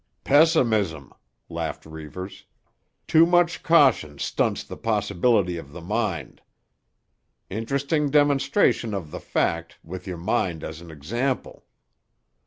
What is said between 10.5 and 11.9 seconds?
as an example."